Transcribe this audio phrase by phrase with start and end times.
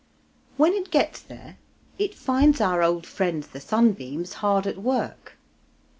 [0.57, 1.57] When it gets there
[1.99, 5.37] it finds our old friends the sun beams hard at work.